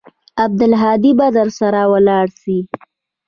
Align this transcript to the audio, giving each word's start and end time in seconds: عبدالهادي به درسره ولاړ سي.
عبدالهادي 0.43 1.11
به 1.17 1.27
درسره 1.37 1.81
ولاړ 1.93 2.25
سي. 2.41 2.57